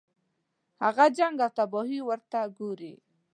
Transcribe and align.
هغه 0.83 1.05
جنګ 1.17 1.37
او 1.45 1.51
تباهي 1.57 1.99
ورته 2.03 2.39
ګوري. 2.57 2.93